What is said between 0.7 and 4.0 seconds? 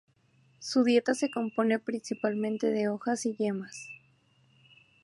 dieta se compone principalmente de hojas y yemas.